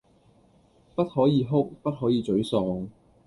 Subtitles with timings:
[0.95, 2.87] 不可以哭，不可以沮喪